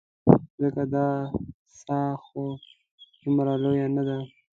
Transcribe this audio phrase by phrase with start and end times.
[0.61, 1.07] ځکه دا
[1.81, 2.43] څاه خو
[3.21, 4.17] دومره لویه نه ده.